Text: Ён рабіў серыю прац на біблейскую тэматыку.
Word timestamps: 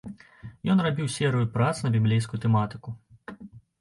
Ён 0.73 0.77
рабіў 0.85 1.11
серыю 1.17 1.45
прац 1.57 1.73
на 1.85 1.93
біблейскую 1.97 2.39
тэматыку. 2.47 2.89